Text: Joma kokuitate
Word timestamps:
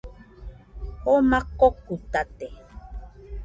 Joma 1.03 1.39
kokuitate 1.59 2.47